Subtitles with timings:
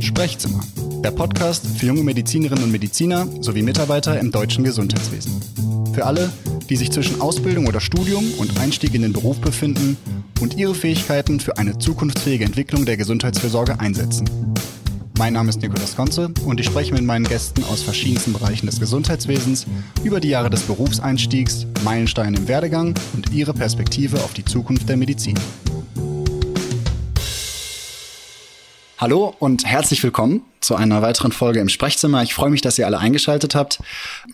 [0.00, 0.60] Sprechzimmer,
[1.02, 5.40] der Podcast für junge Medizinerinnen und Mediziner sowie Mitarbeiter im deutschen Gesundheitswesen.
[5.92, 6.32] Für alle,
[6.68, 9.96] die sich zwischen Ausbildung oder Studium und Einstieg in den Beruf befinden
[10.40, 14.28] und ihre Fähigkeiten für eine zukunftsfähige Entwicklung der Gesundheitsfürsorge einsetzen.
[15.18, 18.80] Mein Name ist Nikolaus Konze und ich spreche mit meinen Gästen aus verschiedensten Bereichen des
[18.80, 19.66] Gesundheitswesens
[20.02, 24.96] über die Jahre des Berufseinstiegs, Meilensteine im Werdegang und ihre Perspektive auf die Zukunft der
[24.96, 25.38] Medizin.
[29.02, 32.22] Hallo und herzlich willkommen zu einer weiteren Folge im Sprechzimmer.
[32.22, 33.80] Ich freue mich, dass ihr alle eingeschaltet habt.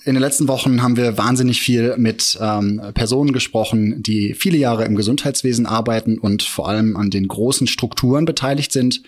[0.04, 4.84] In den letzten Wochen haben wir wahnsinnig viel mit ähm, Personen gesprochen, die viele Jahre
[4.84, 9.00] im Gesundheitswesen arbeiten und vor allem an den großen Strukturen beteiligt sind,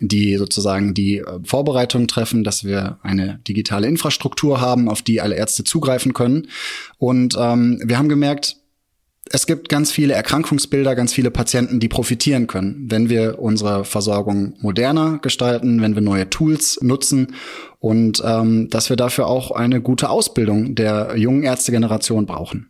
[0.00, 5.36] die sozusagen die äh, Vorbereitung treffen, dass wir eine digitale Infrastruktur haben, auf die alle
[5.36, 6.48] Ärzte zugreifen können.
[6.98, 8.56] Und ähm, wir haben gemerkt,
[9.34, 14.54] es gibt ganz viele Erkrankungsbilder, ganz viele Patienten, die profitieren können, wenn wir unsere Versorgung
[14.60, 17.34] moderner gestalten, wenn wir neue Tools nutzen
[17.80, 22.68] und ähm, dass wir dafür auch eine gute Ausbildung der jungen Ärztegeneration brauchen.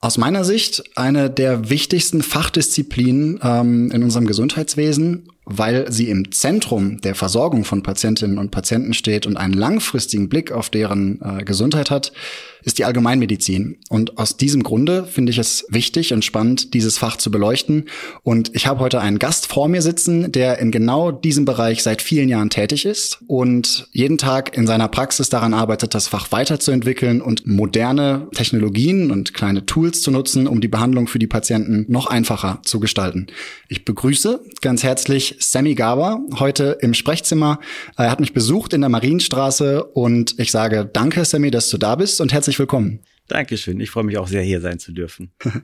[0.00, 7.00] Aus meiner Sicht eine der wichtigsten Fachdisziplinen ähm, in unserem Gesundheitswesen weil sie im Zentrum
[7.00, 11.90] der Versorgung von Patientinnen und Patienten steht und einen langfristigen Blick auf deren äh, Gesundheit
[11.90, 12.12] hat,
[12.64, 13.76] ist die Allgemeinmedizin.
[13.88, 17.84] Und aus diesem Grunde finde ich es wichtig und spannend, dieses Fach zu beleuchten.
[18.22, 22.02] Und ich habe heute einen Gast vor mir sitzen, der in genau diesem Bereich seit
[22.02, 27.20] vielen Jahren tätig ist und jeden Tag in seiner Praxis daran arbeitet, das Fach weiterzuentwickeln
[27.20, 32.06] und moderne Technologien und kleine Tools zu nutzen, um die Behandlung für die Patienten noch
[32.06, 33.26] einfacher zu gestalten.
[33.68, 37.60] Ich begrüße ganz herzlich Sammy Gaber heute im Sprechzimmer.
[37.96, 41.94] Er hat mich besucht in der Marienstraße und ich sage danke, Sammy, dass du da
[41.96, 43.00] bist und herzlich willkommen.
[43.28, 43.80] Dankeschön.
[43.80, 45.32] Ich freue mich auch sehr, hier sein zu dürfen.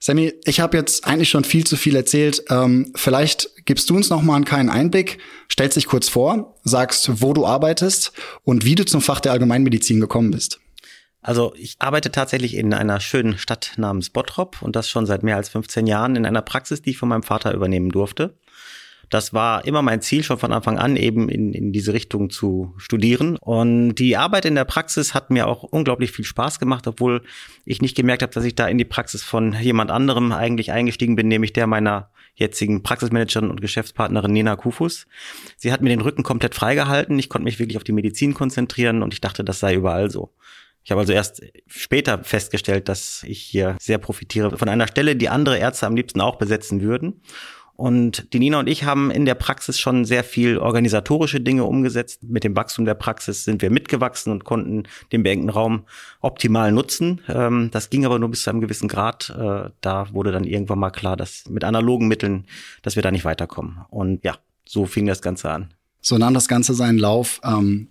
[0.00, 2.44] Sammy, ich habe jetzt eigentlich schon viel zu viel erzählt.
[2.48, 5.18] Ähm, vielleicht gibst du uns noch mal einen kleinen Einblick,
[5.50, 8.12] stellst dich kurz vor, sagst, wo du arbeitest
[8.44, 10.60] und wie du zum Fach der Allgemeinmedizin gekommen bist.
[11.22, 15.36] Also ich arbeite tatsächlich in einer schönen Stadt namens Bottrop und das schon seit mehr
[15.36, 18.36] als 15 Jahren in einer Praxis, die ich von meinem Vater übernehmen durfte.
[19.12, 22.72] Das war immer mein Ziel schon von Anfang an, eben in, in diese Richtung zu
[22.78, 23.36] studieren.
[23.36, 27.22] Und die Arbeit in der Praxis hat mir auch unglaublich viel Spaß gemacht, obwohl
[27.66, 31.14] ich nicht gemerkt habe, dass ich da in die Praxis von jemand anderem eigentlich eingestiegen
[31.14, 35.06] bin, nämlich der meiner jetzigen Praxismanagerin und Geschäftspartnerin Nina Kufus.
[35.58, 37.18] Sie hat mir den Rücken komplett freigehalten.
[37.18, 40.32] Ich konnte mich wirklich auf die Medizin konzentrieren und ich dachte, das sei überall so.
[40.84, 45.28] Ich habe also erst später festgestellt, dass ich hier sehr profitiere von einer Stelle, die
[45.28, 47.20] andere Ärzte am liebsten auch besetzen würden.
[47.74, 52.22] Und die Nina und ich haben in der Praxis schon sehr viel organisatorische Dinge umgesetzt.
[52.22, 55.84] Mit dem Wachstum der Praxis sind wir mitgewachsen und konnten den beengten Raum
[56.20, 57.20] optimal nutzen.
[57.28, 59.30] Ähm, das ging aber nur bis zu einem gewissen Grad.
[59.30, 62.46] Äh, da wurde dann irgendwann mal klar, dass mit analogen Mitteln,
[62.82, 63.78] dass wir da nicht weiterkommen.
[63.88, 65.74] Und ja, so fing das Ganze an.
[66.00, 67.40] So nahm das Ganze seinen Lauf.
[67.44, 67.88] Ähm,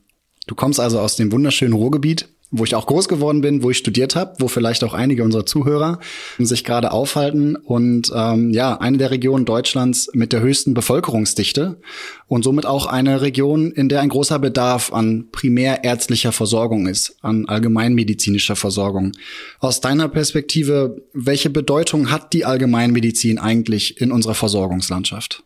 [0.47, 3.77] du kommst also aus dem wunderschönen Ruhrgebiet wo ich auch groß geworden bin, wo ich
[3.77, 5.99] studiert habe, wo vielleicht auch einige unserer Zuhörer
[6.37, 11.79] sich gerade aufhalten und ähm, ja, eine der Regionen Deutschlands mit der höchsten Bevölkerungsdichte
[12.27, 17.47] und somit auch eine Region, in der ein großer Bedarf an primärärztlicher Versorgung ist, an
[17.47, 19.13] allgemeinmedizinischer Versorgung.
[19.59, 25.43] Aus deiner Perspektive, welche Bedeutung hat die Allgemeinmedizin eigentlich in unserer Versorgungslandschaft?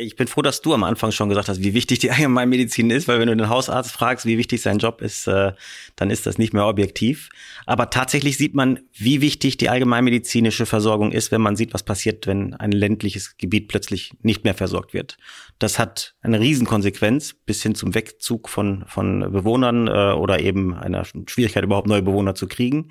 [0.00, 3.08] Ich bin froh, dass du am Anfang schon gesagt hast, wie wichtig die Allgemeinmedizin ist,
[3.08, 5.52] weil wenn du den Hausarzt fragst, wie wichtig sein Job ist, äh,
[5.96, 7.30] dann ist das nicht mehr objektiv.
[7.66, 12.26] Aber tatsächlich sieht man, wie wichtig die allgemeinmedizinische Versorgung ist, wenn man sieht, was passiert,
[12.26, 15.18] wenn ein ländliches Gebiet plötzlich nicht mehr versorgt wird.
[15.58, 21.04] Das hat eine Riesenkonsequenz bis hin zum Wegzug von, von Bewohnern äh, oder eben einer
[21.04, 22.90] Schwierigkeit, überhaupt neue Bewohner zu kriegen.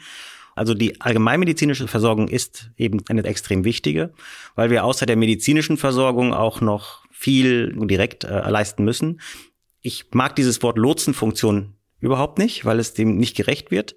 [0.57, 4.11] Also die allgemeinmedizinische Versorgung ist eben eine extrem wichtige,
[4.55, 9.21] weil wir außer der medizinischen Versorgung auch noch viel direkt äh, leisten müssen.
[9.81, 13.95] Ich mag dieses Wort Lotsenfunktion überhaupt nicht, weil es dem nicht gerecht wird.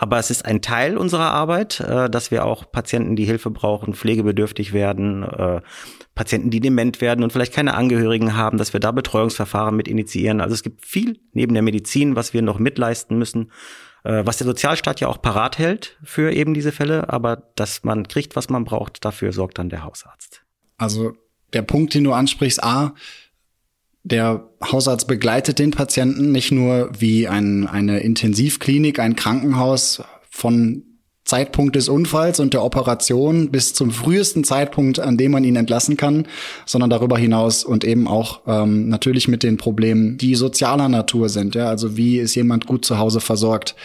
[0.00, 3.94] Aber es ist ein Teil unserer Arbeit, äh, dass wir auch Patienten, die Hilfe brauchen,
[3.94, 5.60] pflegebedürftig werden, äh,
[6.14, 10.40] Patienten, die dement werden und vielleicht keine Angehörigen haben, dass wir da Betreuungsverfahren mit initiieren.
[10.40, 13.50] Also es gibt viel neben der Medizin, was wir noch mitleisten müssen
[14.04, 18.36] was der Sozialstaat ja auch parat hält für eben diese Fälle, aber dass man kriegt,
[18.36, 20.42] was man braucht, dafür sorgt dann der Hausarzt.
[20.76, 21.14] Also
[21.52, 22.94] der Punkt, den du ansprichst, A,
[24.04, 30.84] der Hausarzt begleitet den Patienten nicht nur wie ein, eine Intensivklinik, ein Krankenhaus von
[31.28, 35.98] Zeitpunkt des Unfalls und der Operation bis zum frühesten Zeitpunkt, an dem man ihn entlassen
[35.98, 36.26] kann,
[36.64, 41.54] sondern darüber hinaus und eben auch ähm, natürlich mit den Problemen, die sozialer Natur sind.
[41.54, 43.76] Ja, also wie ist jemand gut zu Hause versorgt?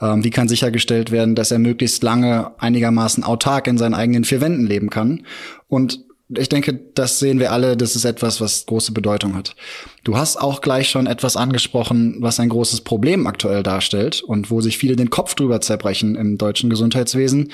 [0.00, 4.42] Ähm, wie kann sichergestellt werden, dass er möglichst lange einigermaßen autark in seinen eigenen vier
[4.42, 5.22] Wänden leben kann?
[5.68, 6.04] Und
[6.36, 9.56] ich denke, das sehen wir alle, das ist etwas, was große Bedeutung hat.
[10.04, 14.60] Du hast auch gleich schon etwas angesprochen, was ein großes Problem aktuell darstellt und wo
[14.60, 17.50] sich viele den Kopf drüber zerbrechen im deutschen Gesundheitswesen,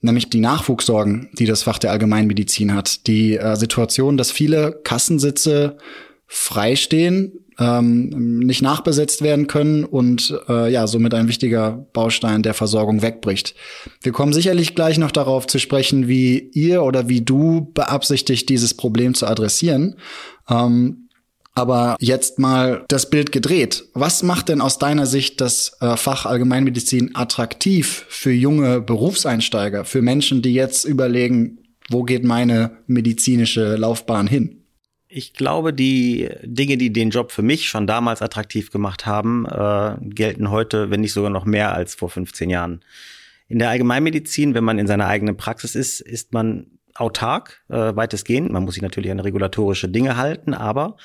[0.00, 3.06] nämlich die Nachwuchssorgen, die das Fach der Allgemeinmedizin hat.
[3.06, 5.78] Die äh, Situation, dass viele Kassensitze
[6.26, 13.02] freistehen, ähm, nicht nachbesetzt werden können und äh, ja, somit ein wichtiger Baustein der Versorgung
[13.02, 13.54] wegbricht.
[14.02, 18.74] Wir kommen sicherlich gleich noch darauf zu sprechen, wie ihr oder wie du beabsichtigt, dieses
[18.74, 19.96] Problem zu adressieren.
[20.48, 21.08] Ähm,
[21.54, 23.84] aber jetzt mal das Bild gedreht.
[23.92, 30.00] Was macht denn aus deiner Sicht das äh, Fach Allgemeinmedizin attraktiv für junge Berufseinsteiger, für
[30.00, 31.58] Menschen, die jetzt überlegen,
[31.90, 34.59] wo geht meine medizinische Laufbahn hin?
[35.12, 39.96] Ich glaube, die Dinge, die den Job für mich schon damals attraktiv gemacht haben, äh,
[40.02, 42.84] gelten heute, wenn nicht sogar noch mehr als vor 15 Jahren.
[43.48, 48.52] In der Allgemeinmedizin, wenn man in seiner eigenen Praxis ist, ist man autark, äh, weitestgehend.
[48.52, 50.96] Man muss sich natürlich an regulatorische Dinge halten, aber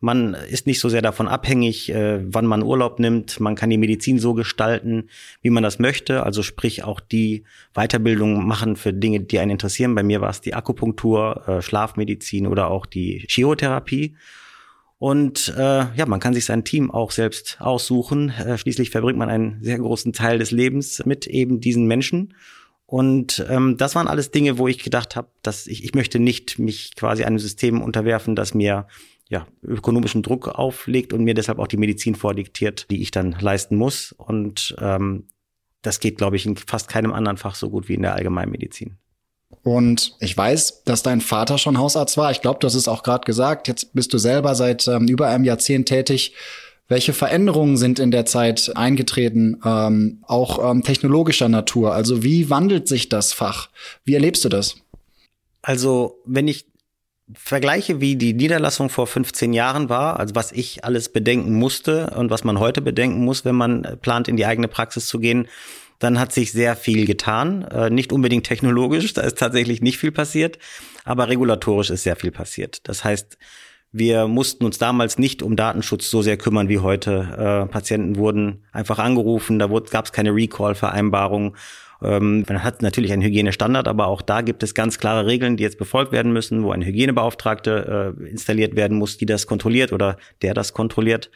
[0.00, 3.40] man ist nicht so sehr davon abhängig, äh, wann man Urlaub nimmt.
[3.40, 5.08] Man kann die Medizin so gestalten,
[5.40, 6.24] wie man das möchte.
[6.24, 7.44] Also sprich auch die
[7.74, 9.94] Weiterbildung machen für Dinge, die einen interessieren.
[9.94, 14.16] Bei mir war es die Akupunktur, äh, Schlafmedizin oder auch die Chirotherapie.
[14.98, 18.30] Und äh, ja, man kann sich sein Team auch selbst aussuchen.
[18.30, 22.34] Äh, schließlich verbringt man einen sehr großen Teil des Lebens mit eben diesen Menschen.
[22.86, 26.58] Und ähm, das waren alles Dinge, wo ich gedacht habe, dass ich, ich möchte nicht
[26.58, 28.86] mich quasi einem System unterwerfen, das mir
[29.28, 33.76] ja, ökonomischen Druck auflegt und mir deshalb auch die Medizin vordiktiert, die ich dann leisten
[33.76, 34.12] muss.
[34.12, 35.28] Und ähm,
[35.82, 38.96] das geht, glaube ich, in fast keinem anderen Fach so gut wie in der Allgemeinmedizin.
[39.62, 42.30] Und ich weiß, dass dein Vater schon Hausarzt war.
[42.30, 43.68] Ich glaube, hast es auch gerade gesagt.
[43.68, 46.34] Jetzt bist du selber seit ähm, über einem Jahrzehnt tätig.
[46.86, 51.94] Welche Veränderungen sind in der Zeit eingetreten, ähm, auch ähm, technologischer Natur?
[51.94, 53.70] Also wie wandelt sich das Fach?
[54.04, 54.76] Wie erlebst du das?
[55.62, 56.66] Also wenn ich
[57.32, 62.30] vergleiche, wie die Niederlassung vor 15 Jahren war, also was ich alles bedenken musste und
[62.30, 65.48] was man heute bedenken muss, wenn man plant, in die eigene Praxis zu gehen,
[65.98, 67.62] dann hat sich sehr viel getan.
[67.62, 70.58] Äh, nicht unbedingt technologisch, da ist tatsächlich nicht viel passiert,
[71.04, 72.86] aber regulatorisch ist sehr viel passiert.
[72.88, 73.38] Das heißt,
[73.90, 77.64] wir mussten uns damals nicht um Datenschutz so sehr kümmern wie heute.
[77.64, 81.56] Äh, Patienten wurden einfach angerufen, da gab es keine Recall-Vereinbarung
[82.04, 85.62] ähm, man hat natürlich einen Hygienestandard, aber auch da gibt es ganz klare Regeln, die
[85.62, 90.16] jetzt befolgt werden müssen, wo ein Hygienebeauftragte äh, installiert werden muss, die das kontrolliert oder
[90.42, 91.30] der das kontrolliert.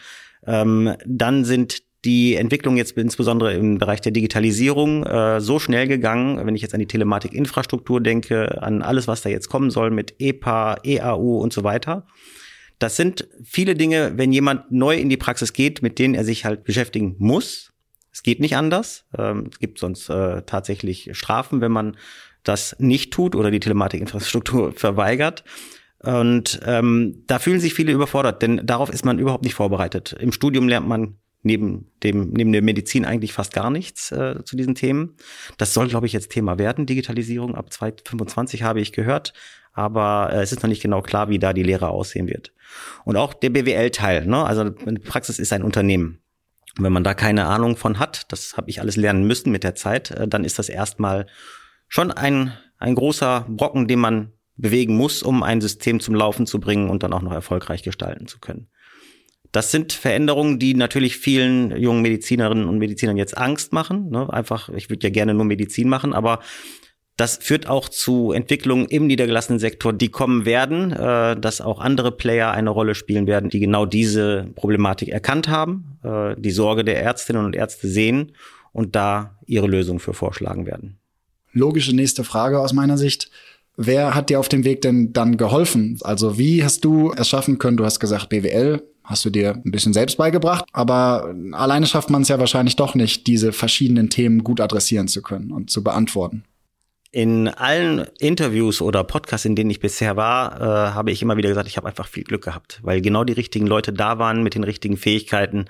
[0.46, 6.44] Ähm, dann sind die Entwicklung jetzt insbesondere im Bereich der Digitalisierung äh, so schnell gegangen,
[6.46, 10.14] wenn ich jetzt an die Telematikinfrastruktur denke, an alles, was da jetzt kommen soll mit
[10.18, 12.06] EPA, EAU und so weiter.
[12.78, 16.44] Das sind viele Dinge, wenn jemand neu in die Praxis geht, mit denen er sich
[16.44, 17.72] halt beschäftigen muss.
[18.18, 19.04] Es geht nicht anders.
[19.16, 21.96] Ähm, es gibt sonst äh, tatsächlich Strafen, wenn man
[22.42, 25.44] das nicht tut oder die Telematikinfrastruktur verweigert.
[26.00, 30.16] Und ähm, da fühlen sich viele überfordert, denn darauf ist man überhaupt nicht vorbereitet.
[30.18, 34.56] Im Studium lernt man neben dem neben der Medizin eigentlich fast gar nichts äh, zu
[34.56, 35.14] diesen Themen.
[35.56, 36.86] Das soll, glaube ich, jetzt Thema werden.
[36.86, 39.32] Digitalisierung ab 2025 habe ich gehört,
[39.72, 42.52] aber äh, es ist noch nicht genau klar, wie da die Lehre aussehen wird.
[43.04, 44.26] Und auch der BWL-Teil.
[44.26, 44.44] Ne?
[44.44, 44.72] Also
[45.04, 46.18] Praxis ist ein Unternehmen.
[46.78, 49.64] Und wenn man da keine Ahnung von hat, das habe ich alles lernen müssen mit
[49.64, 51.26] der Zeit, äh, dann ist das erstmal
[51.88, 56.60] schon ein, ein großer Brocken, den man bewegen muss, um ein System zum Laufen zu
[56.60, 58.68] bringen und dann auch noch erfolgreich gestalten zu können.
[59.50, 64.10] Das sind Veränderungen, die natürlich vielen jungen Medizinerinnen und Medizinern jetzt Angst machen.
[64.10, 64.30] Ne?
[64.32, 66.40] Einfach, ich würde ja gerne nur Medizin machen, aber
[67.18, 72.12] das führt auch zu Entwicklungen im niedergelassenen Sektor, die kommen werden, äh, dass auch andere
[72.12, 77.02] Player eine Rolle spielen werden, die genau diese Problematik erkannt haben, äh, die Sorge der
[77.02, 78.32] Ärztinnen und Ärzte sehen
[78.72, 80.98] und da ihre Lösung für vorschlagen werden.
[81.52, 83.30] Logische nächste Frage aus meiner Sicht.
[83.76, 85.98] Wer hat dir auf dem Weg denn dann geholfen?
[86.02, 87.76] Also wie hast du es schaffen können?
[87.76, 92.22] Du hast gesagt, BWL hast du dir ein bisschen selbst beigebracht, aber alleine schafft man
[92.22, 96.44] es ja wahrscheinlich doch nicht, diese verschiedenen Themen gut adressieren zu können und zu beantworten.
[97.10, 101.48] In allen Interviews oder Podcasts, in denen ich bisher war, äh, habe ich immer wieder
[101.48, 104.54] gesagt, ich habe einfach viel Glück gehabt, weil genau die richtigen Leute da waren mit
[104.54, 105.64] den richtigen Fähigkeiten,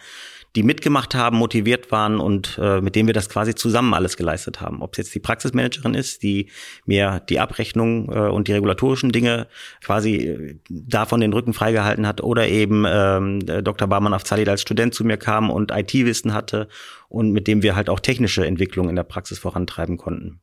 [0.56, 4.60] die mitgemacht haben, motiviert waren und äh, mit denen wir das quasi zusammen alles geleistet
[4.60, 4.82] haben.
[4.82, 6.50] Ob es jetzt die Praxismanagerin ist, die
[6.86, 9.46] mir die Abrechnung äh, und die regulatorischen Dinge
[9.80, 13.86] quasi äh, davon den Rücken freigehalten hat oder eben ähm, Dr.
[13.86, 16.66] Barmann auf Zalid als Student zu mir kam und IT-Wissen hatte
[17.08, 20.40] und mit dem wir halt auch technische Entwicklung in der Praxis vorantreiben konnten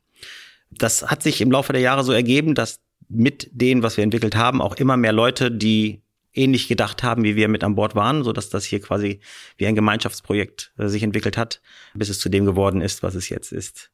[0.78, 4.36] das hat sich im Laufe der Jahre so ergeben, dass mit dem, was wir entwickelt
[4.36, 6.02] haben, auch immer mehr Leute, die
[6.34, 9.20] ähnlich gedacht haben, wie wir mit an Bord waren, so dass das hier quasi
[9.58, 11.62] wie ein Gemeinschaftsprojekt äh, sich entwickelt hat,
[11.94, 13.92] bis es zu dem geworden ist, was es jetzt ist.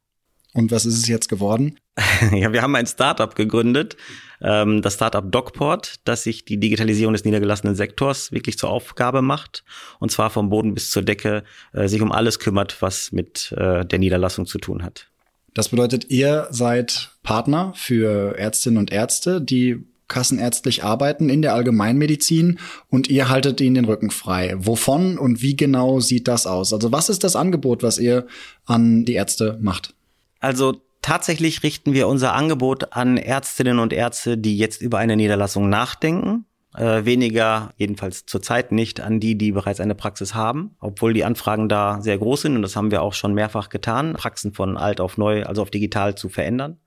[0.54, 1.78] Und was ist es jetzt geworden?
[2.32, 3.96] ja, wir haben ein Startup gegründet,
[4.42, 9.64] ähm, das Startup Docport, das sich die Digitalisierung des niedergelassenen Sektors wirklich zur Aufgabe macht
[9.98, 13.86] und zwar vom Boden bis zur Decke äh, sich um alles kümmert, was mit äh,
[13.86, 15.11] der Niederlassung zu tun hat.
[15.54, 22.58] Das bedeutet, ihr seid Partner für Ärztinnen und Ärzte, die kassenärztlich arbeiten in der Allgemeinmedizin
[22.90, 24.54] und ihr haltet ihnen den Rücken frei.
[24.58, 26.72] Wovon und wie genau sieht das aus?
[26.72, 28.26] Also was ist das Angebot, was ihr
[28.66, 29.94] an die Ärzte macht?
[30.40, 35.70] Also tatsächlich richten wir unser Angebot an Ärztinnen und Ärzte, die jetzt über eine Niederlassung
[35.70, 36.44] nachdenken.
[36.74, 41.68] Äh, weniger, jedenfalls zurzeit nicht, an die, die bereits eine Praxis haben, obwohl die Anfragen
[41.68, 45.00] da sehr groß sind und das haben wir auch schon mehrfach getan, Praxen von alt
[45.00, 46.78] auf neu, also auf digital zu verändern.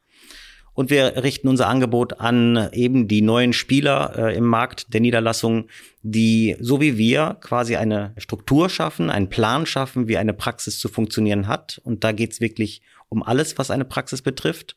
[0.73, 5.69] Und wir richten unser Angebot an eben die neuen Spieler äh, im Markt der Niederlassungen,
[6.01, 10.89] die so wie wir quasi eine Struktur schaffen, einen Plan schaffen, wie eine Praxis zu
[10.89, 11.79] funktionieren hat.
[11.85, 14.75] Und da geht's wirklich um alles, was eine Praxis betrifft.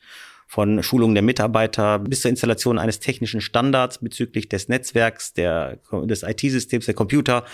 [0.51, 6.23] Von Schulung der Mitarbeiter bis zur Installation eines technischen Standards bezüglich des Netzwerks, der, des
[6.23, 7.45] IT-Systems, der Computer,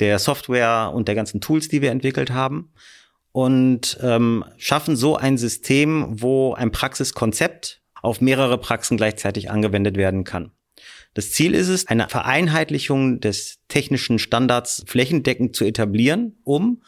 [0.00, 2.72] der Software und der ganzen Tools, die wir entwickelt haben.
[3.32, 10.24] Und ähm, schaffen so ein System, wo ein Praxiskonzept auf mehrere Praxen gleichzeitig angewendet werden
[10.24, 10.50] kann.
[11.12, 16.82] Das Ziel ist es, eine Vereinheitlichung des technischen Standards flächendeckend zu etablieren, um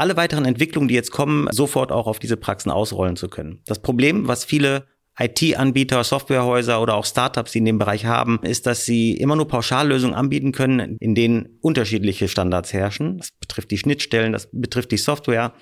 [0.00, 3.60] alle weiteren Entwicklungen, die jetzt kommen, sofort auch auf diese Praxen ausrollen zu können.
[3.66, 4.86] Das Problem, was viele
[5.18, 9.46] IT-Anbieter, Softwarehäuser oder auch Startups, die in dem Bereich haben, ist, dass sie immer nur
[9.46, 13.18] Pauschallösungen anbieten können, in denen unterschiedliche Standards herrschen.
[13.18, 15.52] Das betrifft die Schnittstellen, das betrifft die Software,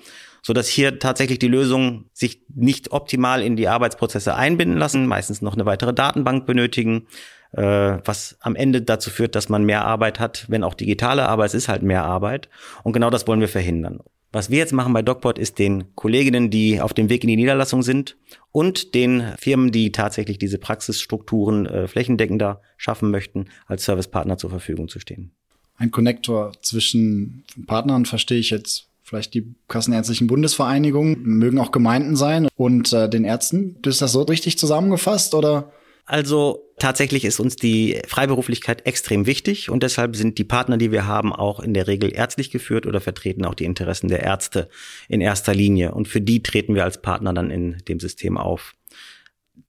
[0.41, 5.41] so dass hier tatsächlich die Lösungen sich nicht optimal in die Arbeitsprozesse einbinden lassen, meistens
[5.41, 7.07] noch eine weitere Datenbank benötigen,
[7.51, 7.61] äh,
[8.05, 11.53] was am Ende dazu führt, dass man mehr Arbeit hat, wenn auch digitale, aber es
[11.53, 12.47] ist halt mehr Arbeit.
[12.83, 13.99] Und genau das wollen wir verhindern.
[14.31, 17.35] Was wir jetzt machen bei DocPort ist den Kolleginnen, die auf dem Weg in die
[17.35, 18.15] Niederlassung sind
[18.51, 24.87] und den Firmen, die tatsächlich diese Praxisstrukturen äh, flächendeckender schaffen möchten, als Servicepartner zur Verfügung
[24.87, 25.31] zu stehen.
[25.77, 32.47] Ein Konnektor zwischen Partnern verstehe ich jetzt vielleicht die Kassenärztlichen Bundesvereinigungen, mögen auch Gemeinden sein
[32.55, 33.77] und äh, den Ärzten.
[33.83, 35.71] Ist das so richtig zusammengefasst oder?
[36.09, 41.05] Also tatsächlich ist uns die Freiberuflichkeit extrem wichtig und deshalb sind die Partner, die wir
[41.05, 44.69] haben, auch in der Regel ärztlich geführt oder vertreten auch die Interessen der Ärzte
[45.07, 45.93] in erster Linie.
[45.93, 48.73] Und für die treten wir als Partner dann in dem System auf.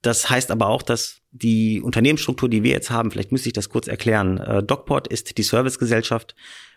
[0.00, 3.68] Das heißt aber auch, dass die Unternehmensstruktur, die wir jetzt haben, vielleicht müsste ich das
[3.68, 4.38] kurz erklären.
[4.38, 6.34] Äh, DocPort ist die Servicegesellschaft,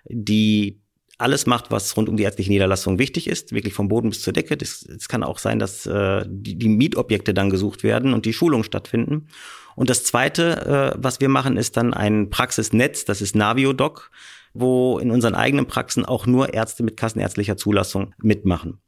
[0.10, 0.82] die
[1.17, 4.34] alles macht, was rund um die ärztliche Niederlassung wichtig ist, wirklich vom Boden bis zur
[4.34, 4.58] Decke.
[4.60, 8.63] Es kann auch sein, dass äh, die, die Mietobjekte dann gesucht werden und die Schulungen
[8.63, 9.27] stattfinden.
[9.75, 14.12] Und das Zweite, äh, was wir machen, ist dann ein Praxisnetz, das ist NavioDoc,
[14.53, 18.79] wo in unseren eigenen Praxen auch nur Ärzte mit kassenärztlicher Zulassung mitmachen.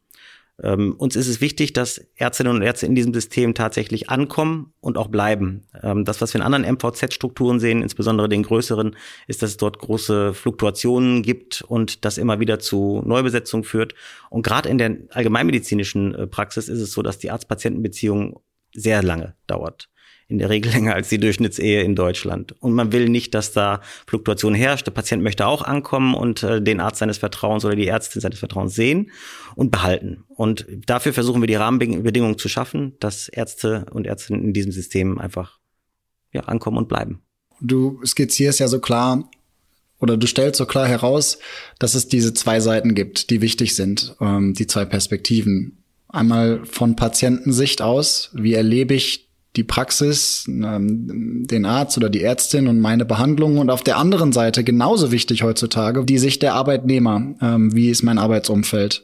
[0.64, 4.98] Ähm, uns ist es wichtig, dass Ärztinnen und Ärzte in diesem System tatsächlich ankommen und
[4.98, 5.68] auch bleiben.
[5.84, 8.96] Ähm, das, was wir in anderen MVZ-Strukturen sehen, insbesondere den größeren,
[9.28, 13.96] ist, dass es dort große Fluktuationen gibt und das immer wieder zu Neubesetzung führt.
[14.30, 18.40] Und gerade in der allgemeinmedizinischen äh, Praxis ist es so, dass die Arzt-Patienten-Beziehung
[18.74, 19.90] sehr lange dauert
[20.28, 22.56] in der Regel länger als die Durchschnittsehe in Deutschland.
[22.62, 24.88] Und man will nicht, dass da Fluktuation herrscht.
[24.88, 28.40] Der Patient möchte auch ankommen und äh, den Arzt seines Vertrauens oder die Ärztin seines
[28.40, 29.12] Vertrauens sehen
[29.56, 30.24] und behalten.
[30.30, 35.20] Und dafür versuchen wir die Rahmenbedingungen zu schaffen, dass Ärzte und Ärztinnen in diesem System
[35.20, 35.60] einfach
[36.32, 37.22] ja, ankommen und bleiben.
[37.62, 39.30] Du skizzierst ja so klar
[40.00, 41.40] oder du stellst so klar heraus,
[41.80, 45.78] dass es diese zwei Seiten gibt, die wichtig sind, ähm, die zwei Perspektiven.
[46.10, 52.68] Einmal von Patientensicht aus, wie erlebe ich die Praxis, ähm, den Arzt oder die Ärztin
[52.68, 57.36] und meine Behandlung und auf der anderen Seite genauso wichtig heutzutage die Sicht der Arbeitnehmer.
[57.42, 59.04] Ähm, wie ist mein Arbeitsumfeld?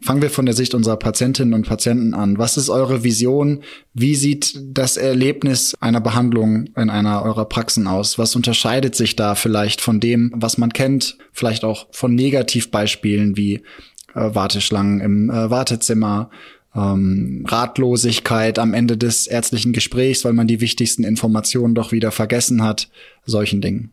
[0.00, 2.38] Fangen wir von der Sicht unserer Patientinnen und Patienten an.
[2.38, 3.62] Was ist eure Vision?
[3.94, 8.16] Wie sieht das Erlebnis einer Behandlung in einer eurer Praxen aus?
[8.16, 11.18] Was unterscheidet sich da vielleicht von dem, was man kennt?
[11.32, 13.62] Vielleicht auch von Negativbeispielen wie
[14.14, 16.30] äh, Warteschlangen im äh, Wartezimmer,
[16.78, 22.62] ähm, Ratlosigkeit am Ende des ärztlichen Gesprächs, weil man die wichtigsten Informationen doch wieder vergessen
[22.62, 22.88] hat,
[23.24, 23.90] solchen Dingen.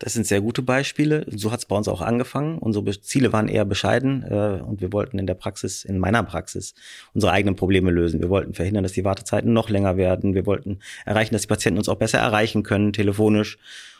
[0.00, 1.26] Das sind sehr gute Beispiele.
[1.28, 2.56] So hat es bei uns auch angefangen.
[2.58, 6.74] Unsere Ziele waren eher bescheiden äh, und wir wollten in der Praxis, in meiner Praxis,
[7.12, 8.22] unsere eigenen Probleme lösen.
[8.22, 10.34] Wir wollten verhindern, dass die Wartezeiten noch länger werden.
[10.34, 13.58] Wir wollten erreichen, dass die Patienten uns auch besser erreichen können, telefonisch.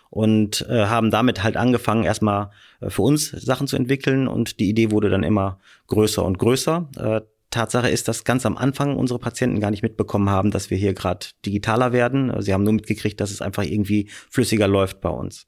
[0.08, 4.26] Und äh, haben damit halt angefangen, erstmal äh, für uns Sachen zu entwickeln.
[4.26, 6.88] Und die Idee wurde dann immer größer und größer.
[6.96, 10.78] Äh, Tatsache ist, dass ganz am Anfang unsere Patienten gar nicht mitbekommen haben, dass wir
[10.78, 12.32] hier gerade digitaler werden.
[12.40, 15.46] Sie haben nur mitgekriegt, dass es einfach irgendwie flüssiger läuft bei uns.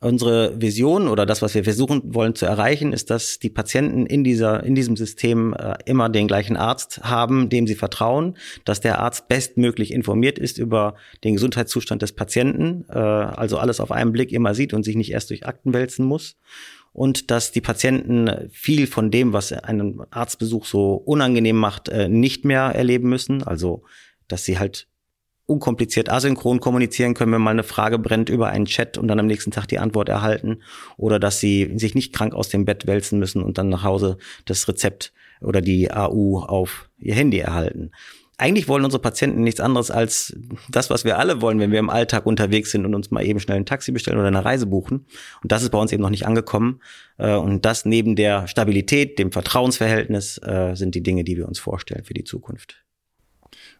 [0.00, 4.24] Unsere Vision oder das, was wir versuchen wollen zu erreichen, ist, dass die Patienten in
[4.24, 8.98] dieser, in diesem System äh, immer den gleichen Arzt haben, dem sie vertrauen, dass der
[8.98, 14.32] Arzt bestmöglich informiert ist über den Gesundheitszustand des Patienten, äh, also alles auf einen Blick
[14.32, 16.36] immer sieht und sich nicht erst durch Akten wälzen muss
[16.92, 22.44] und dass die Patienten viel von dem, was einen Arztbesuch so unangenehm macht, äh, nicht
[22.44, 23.42] mehr erleben müssen.
[23.42, 23.84] Also,
[24.28, 24.88] dass sie halt
[25.46, 29.26] unkompliziert asynchron kommunizieren können, wenn mal eine Frage brennt über einen Chat und dann am
[29.26, 30.62] nächsten Tag die Antwort erhalten
[30.96, 34.18] oder dass sie sich nicht krank aus dem Bett wälzen müssen und dann nach Hause
[34.44, 37.90] das Rezept oder die AU auf ihr Handy erhalten
[38.42, 40.36] eigentlich wollen unsere Patienten nichts anderes als
[40.68, 43.38] das, was wir alle wollen, wenn wir im Alltag unterwegs sind und uns mal eben
[43.38, 45.06] schnell ein Taxi bestellen oder eine Reise buchen.
[45.44, 46.80] Und das ist bei uns eben noch nicht angekommen.
[47.18, 51.60] Äh, und das neben der Stabilität, dem Vertrauensverhältnis, äh, sind die Dinge, die wir uns
[51.60, 52.82] vorstellen für die Zukunft.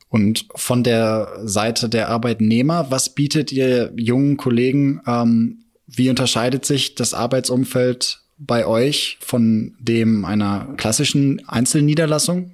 [0.09, 5.01] Und von der Seite der Arbeitnehmer, was bietet ihr jungen Kollegen?
[5.09, 12.52] Ähm, wie unterscheidet sich das Arbeitsumfeld bei euch von dem einer klassischen Einzelniederlassung?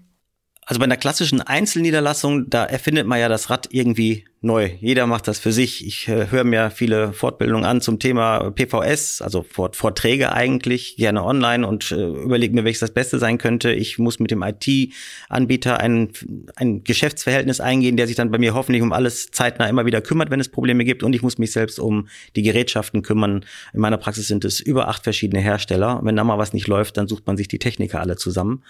[0.68, 4.70] Also bei einer klassischen Einzelniederlassung, da erfindet man ja das Rad irgendwie neu.
[4.80, 5.84] Jeder macht das für sich.
[5.86, 11.24] Ich äh, höre mir viele Fortbildungen an zum Thema PVS, also Vort Vorträge eigentlich, gerne
[11.24, 13.72] online und äh, überlege mir, welches das Beste sein könnte.
[13.72, 16.10] Ich muss mit dem IT-Anbieter ein,
[16.54, 20.30] ein Geschäftsverhältnis eingehen, der sich dann bei mir hoffentlich um alles zeitnah immer wieder kümmert,
[20.30, 21.02] wenn es Probleme gibt.
[21.02, 23.46] Und ich muss mich selbst um die Gerätschaften kümmern.
[23.72, 26.00] In meiner Praxis sind es über acht verschiedene Hersteller.
[26.02, 28.62] Wenn da mal was nicht läuft, dann sucht man sich die Techniker alle zusammen.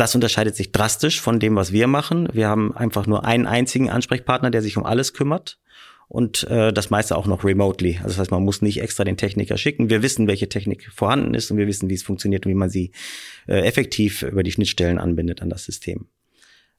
[0.00, 2.26] Das unterscheidet sich drastisch von dem, was wir machen.
[2.32, 5.58] Wir haben einfach nur einen einzigen Ansprechpartner, der sich um alles kümmert
[6.08, 7.96] und äh, das meiste auch noch remotely.
[7.98, 9.90] Also das heißt, man muss nicht extra den Techniker schicken.
[9.90, 12.70] Wir wissen, welche Technik vorhanden ist und wir wissen, wie es funktioniert und wie man
[12.70, 12.92] sie
[13.46, 16.08] äh, effektiv über die Schnittstellen anbindet an das System.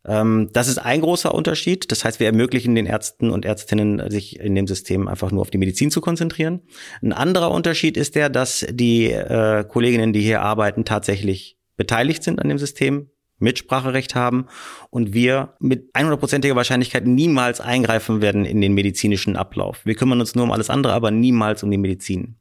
[0.03, 1.91] Ähm, das ist ein großer Unterschied.
[1.91, 5.51] Das heißt, wir ermöglichen den Ärzten und Ärztinnen, sich in dem System einfach nur auf
[5.51, 6.61] die Medizin zu konzentrieren.
[7.03, 12.39] Ein anderer Unterschied ist der, dass die äh, Kolleginnen, die hier arbeiten, tatsächlich beteiligt sind
[12.39, 13.10] an dem System,
[13.41, 14.45] Mitspracherecht haben
[14.89, 19.85] und wir mit 100%iger Wahrscheinlichkeit niemals eingreifen werden in den medizinischen Ablauf.
[19.85, 22.35] Wir kümmern uns nur um alles andere, aber niemals um die Medizin.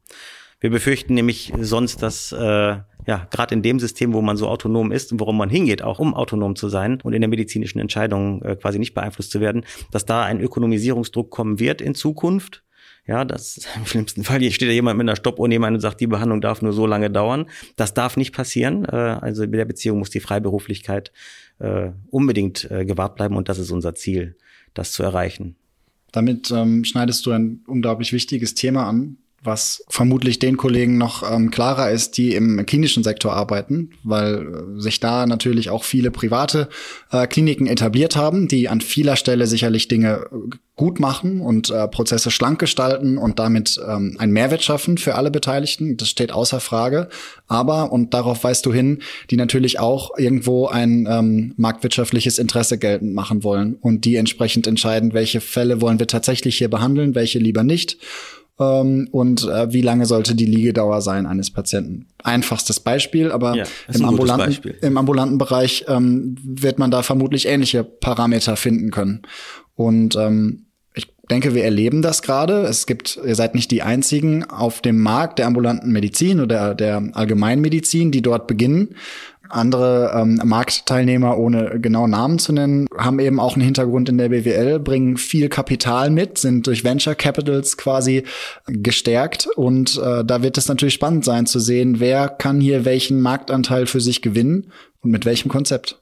[0.60, 2.76] Wir befürchten nämlich sonst, dass äh,
[3.06, 5.98] ja gerade in dem System, wo man so autonom ist und worum man hingeht, auch
[5.98, 9.64] um autonom zu sein und in der medizinischen Entscheidung äh, quasi nicht beeinflusst zu werden,
[9.90, 12.62] dass da ein Ökonomisierungsdruck kommen wird in Zukunft
[13.10, 16.00] ja, das im schlimmsten Fall hier steht da jemand mit einer Stoppuhr neben und sagt,
[16.00, 17.46] die Behandlung darf nur so lange dauern.
[17.74, 18.84] Das darf nicht passieren.
[18.84, 21.12] Äh, also in der Beziehung muss die Freiberuflichkeit
[21.58, 24.36] äh, unbedingt äh, gewahrt bleiben und das ist unser Ziel,
[24.74, 25.56] das zu erreichen.
[26.12, 31.50] Damit ähm, schneidest du ein unglaublich wichtiges Thema an, was vermutlich den Kollegen noch ähm,
[31.50, 36.68] klarer ist, die im klinischen Sektor arbeiten, weil äh, sich da natürlich auch viele private
[37.10, 41.88] äh, Kliniken etabliert haben, die an vieler Stelle sicherlich Dinge äh, gut machen und äh,
[41.88, 45.96] Prozesse schlank gestalten und damit ähm, einen Mehrwert schaffen für alle Beteiligten.
[45.96, 47.08] Das steht außer Frage.
[47.48, 53.14] Aber, und darauf weißt du hin, die natürlich auch irgendwo ein ähm, marktwirtschaftliches Interesse geltend
[53.14, 57.62] machen wollen und die entsprechend entscheiden, welche Fälle wollen wir tatsächlich hier behandeln, welche lieber
[57.62, 57.98] nicht
[58.60, 62.06] ähm, und äh, wie lange sollte die Liegedauer sein eines Patienten.
[62.22, 64.76] Einfachstes Beispiel, aber ja, im, ambulanten, Beispiel.
[64.82, 69.22] im ambulanten Bereich ähm, wird man da vermutlich ähnliche Parameter finden können.
[69.74, 72.62] Und ähm, ich denke, wir erleben das gerade.
[72.64, 77.02] Es gibt, ihr seid nicht die einzigen auf dem Markt der ambulanten Medizin oder der
[77.14, 78.96] Allgemeinmedizin, die dort beginnen.
[79.50, 84.28] Andere ähm, Marktteilnehmer, ohne genau Namen zu nennen, haben eben auch einen Hintergrund in der
[84.28, 88.24] BWL, bringen viel Kapital mit, sind durch Venture Capitals quasi
[88.66, 89.48] gestärkt.
[89.56, 93.86] Und äh, da wird es natürlich spannend sein zu sehen, wer kann hier welchen Marktanteil
[93.86, 96.00] für sich gewinnen und mit welchem Konzept.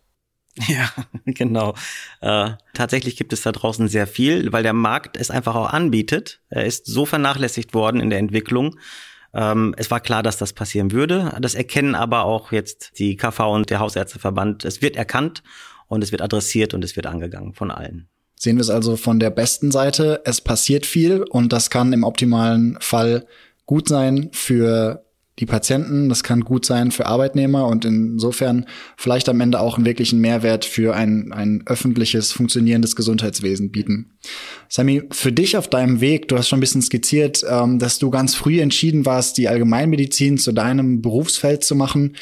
[0.67, 0.91] Ja,
[1.25, 1.75] genau.
[2.21, 6.41] Äh, tatsächlich gibt es da draußen sehr viel, weil der Markt es einfach auch anbietet.
[6.49, 8.77] Er ist so vernachlässigt worden in der Entwicklung,
[9.35, 11.37] ähm, es war klar, dass das passieren würde.
[11.41, 14.65] Das erkennen aber auch jetzt die KV und der Hausärzteverband.
[14.65, 15.43] Es wird erkannt
[15.87, 18.09] und es wird adressiert und es wird angegangen von allen.
[18.37, 20.23] Sehen wir es also von der besten Seite.
[20.25, 23.27] Es passiert viel und das kann im optimalen Fall
[23.67, 25.05] gut sein für
[25.39, 29.87] die Patienten, das kann gut sein für Arbeitnehmer und insofern vielleicht am Ende auch einen
[29.87, 34.19] wirklichen Mehrwert für ein, ein öffentliches, funktionierendes Gesundheitswesen bieten.
[34.69, 38.11] Sammy, für dich auf deinem Weg, du hast schon ein bisschen skizziert, ähm, dass du
[38.11, 42.17] ganz früh entschieden warst, die Allgemeinmedizin zu deinem Berufsfeld zu machen.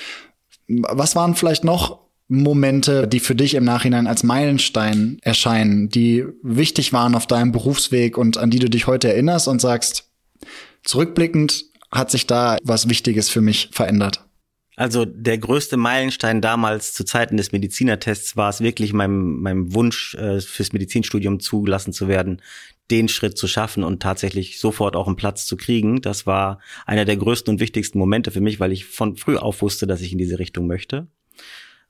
[0.68, 6.92] Was waren vielleicht noch Momente, die für dich im Nachhinein als Meilenstein erscheinen, die wichtig
[6.92, 10.10] waren auf deinem Berufsweg und an die du dich heute erinnerst und sagst,
[10.82, 14.22] zurückblickend hat sich da was Wichtiges für mich verändert?
[14.76, 20.14] Also der größte Meilenstein damals zu Zeiten des Medizinertests war es wirklich meinem, meinem Wunsch,
[20.16, 22.42] äh, fürs Medizinstudium zugelassen zu werden,
[22.90, 27.06] den Schritt zu schaffen und tatsächlich sofort auch einen Platz zu kriegen, das war einer
[27.06, 30.12] der größten und wichtigsten Momente für mich, weil ich von früh auf wusste, dass ich
[30.12, 31.08] in diese Richtung möchte.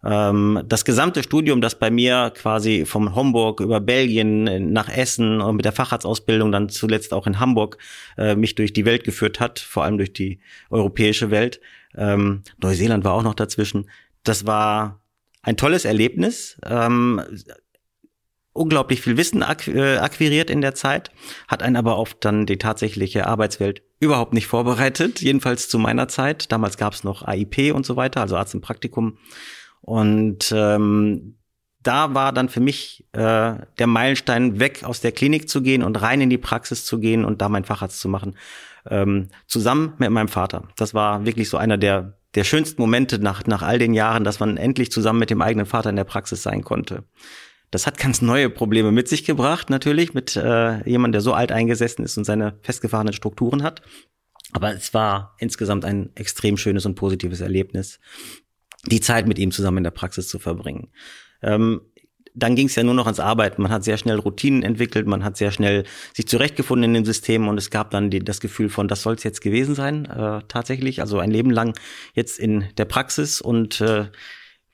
[0.04, 5.56] Ähm, das gesamte Studium, das bei mir quasi vom Homburg über Belgien nach Essen und
[5.56, 7.78] mit der Facharztausbildung dann zuletzt auch in Hamburg
[8.16, 11.60] äh, mich durch die Welt geführt hat, vor allem durch die europäische Welt.
[11.96, 13.90] Ähm, Neuseeland war auch noch dazwischen.
[14.22, 15.00] Das war
[15.42, 16.58] ein tolles Erlebnis.
[16.64, 17.22] Ähm,
[18.56, 21.10] unglaublich viel Wissen äh, akquiriert in der Zeit,
[21.46, 26.50] hat einen aber auf dann die tatsächliche Arbeitswelt überhaupt nicht vorbereitet, jedenfalls zu meiner Zeit.
[26.52, 29.18] Damals gab es noch AIP und so weiter, also Arzt im Praktikum.
[29.86, 31.38] Und ähm,
[31.80, 36.02] da war dann für mich äh, der Meilenstein, weg aus der Klinik zu gehen und
[36.02, 38.36] rein in die Praxis zu gehen und da meinen Facharzt zu machen,
[38.90, 40.64] ähm, zusammen mit meinem Vater.
[40.76, 44.40] Das war wirklich so einer der der schönsten Momente nach, nach all den Jahren, dass
[44.40, 47.04] man endlich zusammen mit dem eigenen Vater in der Praxis sein konnte.
[47.70, 51.50] Das hat ganz neue Probleme mit sich gebracht, natürlich, mit äh, jemandem, der so alt
[51.50, 53.80] eingesessen ist und seine festgefahrenen Strukturen hat.
[54.52, 57.98] Aber es war insgesamt ein extrem schönes und positives Erlebnis,
[58.86, 60.88] die Zeit mit ihm zusammen in der Praxis zu verbringen.
[61.42, 61.80] Ähm,
[62.36, 63.62] dann ging es ja nur noch ans Arbeiten.
[63.62, 67.48] Man hat sehr schnell Routinen entwickelt, man hat sehr schnell sich zurechtgefunden in dem System
[67.48, 70.40] und es gab dann die, das Gefühl von, das soll es jetzt gewesen sein, äh,
[70.46, 71.00] tatsächlich.
[71.00, 71.78] Also ein Leben lang
[72.14, 74.10] jetzt in der Praxis und äh,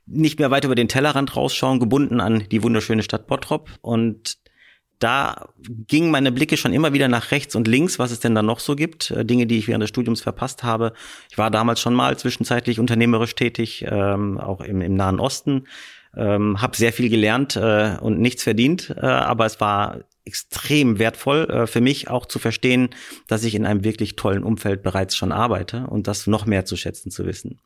[0.06, 3.70] nicht mehr weit über den Tellerrand rausschauen, gebunden an die wunderschöne Stadt Bottrop.
[3.80, 4.38] Und
[5.02, 5.48] da
[5.88, 8.60] gingen meine Blicke schon immer wieder nach rechts und links, was es denn da noch
[8.60, 9.10] so gibt.
[9.10, 10.92] Äh, Dinge, die ich während des Studiums verpasst habe.
[11.30, 15.66] Ich war damals schon mal zwischenzeitlich unternehmerisch tätig, ähm, auch im, im Nahen Osten.
[16.14, 21.48] Ähm, habe sehr viel gelernt äh, und nichts verdient, äh, aber es war extrem wertvoll
[21.50, 22.90] äh, für mich auch zu verstehen,
[23.28, 26.76] dass ich in einem wirklich tollen Umfeld bereits schon arbeite und das noch mehr zu
[26.76, 27.60] schätzen zu wissen.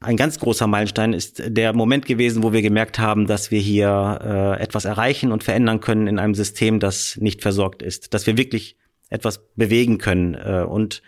[0.00, 4.18] Ein ganz großer Meilenstein ist der Moment gewesen, wo wir gemerkt haben, dass wir hier
[4.22, 8.36] äh, etwas erreichen und verändern können in einem System, das nicht versorgt ist, dass wir
[8.36, 8.76] wirklich
[9.08, 10.34] etwas bewegen können.
[10.34, 11.02] Äh, und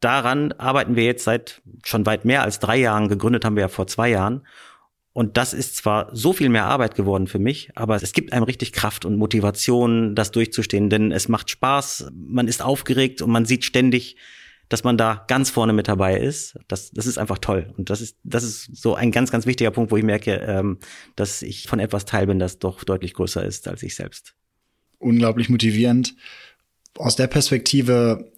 [0.00, 3.08] daran arbeiten wir jetzt seit schon weit mehr als drei Jahren.
[3.08, 4.46] Gegründet haben wir ja vor zwei Jahren.
[5.12, 8.44] Und das ist zwar so viel mehr Arbeit geworden für mich, aber es gibt einem
[8.44, 13.44] richtig Kraft und Motivation, das durchzustehen, denn es macht Spaß, man ist aufgeregt und man
[13.44, 14.16] sieht ständig,
[14.68, 16.58] dass man da ganz vorne mit dabei ist.
[16.68, 17.72] Das, das ist einfach toll.
[17.76, 20.78] Und das ist, das ist so ein ganz, ganz wichtiger Punkt, wo ich merke, ähm,
[21.16, 24.34] dass ich von etwas Teil bin, das doch deutlich größer ist als ich selbst.
[24.98, 26.14] Unglaublich motivierend.
[26.96, 28.30] Aus der Perspektive,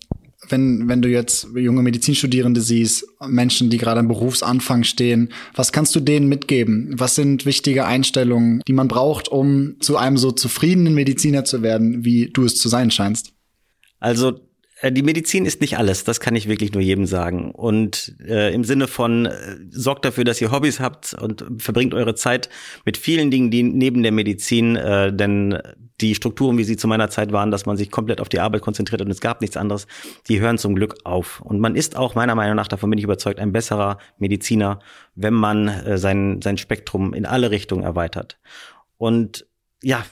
[0.49, 5.95] wenn, wenn du jetzt junge Medizinstudierende siehst, Menschen, die gerade am Berufsanfang stehen, was kannst
[5.97, 6.93] du denen mitgeben?
[6.93, 12.05] Was sind wichtige Einstellungen, die man braucht, um zu einem so zufriedenen Mediziner zu werden,
[12.05, 13.33] wie du es zu sein scheinst?
[13.99, 14.41] Also
[14.89, 17.51] die Medizin ist nicht alles, das kann ich wirklich nur jedem sagen.
[17.51, 22.15] Und äh, im Sinne von, äh, sorgt dafür, dass ihr Hobbys habt und verbringt eure
[22.15, 22.49] Zeit
[22.87, 25.59] mit vielen Dingen, die neben der Medizin, äh, denn
[26.01, 28.63] die Strukturen, wie sie zu meiner Zeit waren, dass man sich komplett auf die Arbeit
[28.63, 29.87] konzentriert und es gab nichts anderes,
[30.29, 31.43] die hören zum Glück auf.
[31.43, 34.79] Und man ist auch meiner Meinung nach, davon bin ich überzeugt, ein besserer Mediziner,
[35.15, 38.39] wenn man äh, sein, sein Spektrum in alle Richtungen erweitert.
[38.97, 39.47] Und
[39.83, 40.05] ja,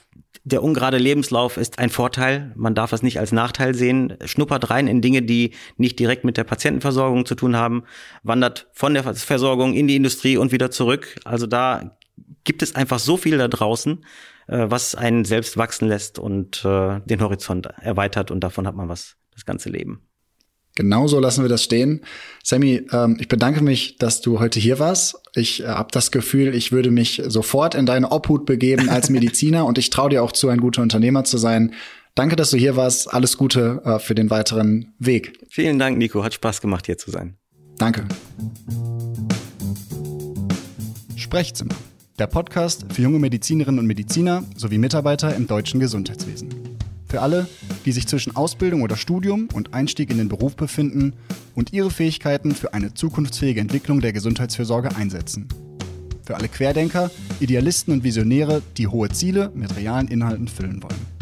[0.48, 2.52] der ungerade Lebenslauf ist ein Vorteil.
[2.56, 4.16] Man darf es nicht als Nachteil sehen.
[4.24, 7.84] Schnuppert rein in Dinge, die nicht direkt mit der Patientenversorgung zu tun haben.
[8.22, 11.20] Wandert von der Versorgung in die Industrie und wieder zurück.
[11.24, 11.98] Also da
[12.44, 14.04] gibt es einfach so viel da draußen,
[14.46, 18.30] äh, was einen selbst wachsen lässt und äh, den Horizont erweitert.
[18.30, 20.08] Und davon hat man was das ganze Leben.
[20.79, 22.03] Genauso lassen wir das stehen.
[22.45, 25.17] Sammy, ähm, ich bedanke mich, dass du heute hier warst.
[25.35, 29.67] Ich äh, habe das Gefühl, ich würde mich sofort in deine Obhut begeben als Mediziner
[29.67, 31.75] und ich traue dir auch zu, ein guter Unternehmer zu sein.
[32.14, 33.12] Danke, dass du hier warst.
[33.12, 35.41] Alles Gute äh, für den weiteren Weg.
[35.51, 36.23] Vielen Dank, Nico.
[36.23, 37.35] Hat Spaß gemacht, hier zu sein.
[37.77, 38.05] Danke.
[41.17, 41.75] Sprechzimmer.
[42.21, 46.51] Der Podcast für junge Medizinerinnen und Mediziner sowie Mitarbeiter im deutschen Gesundheitswesen.
[47.09, 47.49] Für alle,
[47.85, 51.14] die sich zwischen Ausbildung oder Studium und Einstieg in den Beruf befinden
[51.55, 55.49] und ihre Fähigkeiten für eine zukunftsfähige Entwicklung der Gesundheitsfürsorge einsetzen.
[56.25, 57.11] Für alle Querdenker,
[57.41, 61.19] Idealisten und Visionäre, die hohe Ziele mit realen Inhalten füllen wollen.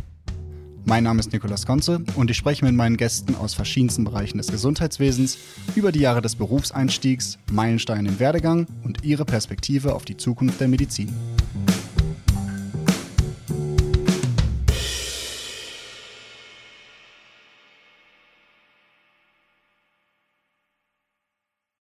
[0.89, 4.47] Mein Name ist Nikolas Konze und ich spreche mit meinen Gästen aus verschiedensten Bereichen des
[4.47, 5.37] Gesundheitswesens
[5.75, 10.69] über die Jahre des Berufseinstiegs, Meilensteine im Werdegang und ihre Perspektive auf die Zukunft der
[10.69, 11.13] Medizin.